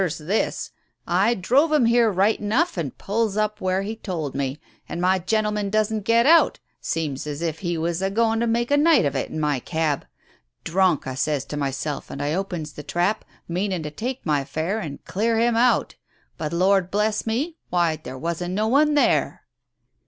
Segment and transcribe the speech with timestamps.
[0.01, 0.71] Matter's this.
[1.05, 5.19] I drove him here right enough, and pulls up where he told me— and my
[5.19, 8.77] gentle man doesn't get out, seems as if he was a going to make a
[8.77, 10.07] night of it in my cab.
[10.63, 14.43] Drunk, I says to my self, and I opens the trap, meaning to take my
[14.43, 15.93] fare and clear him out,
[16.35, 19.43] but Lord bless me— why, there wasn't no one there